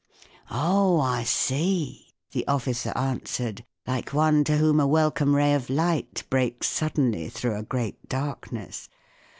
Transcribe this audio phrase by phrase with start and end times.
[0.49, 6.23] "Oh, I see," the officer answered, like one to whom a welcome ray of light
[6.27, 8.89] breaks suddenly through a great darkness.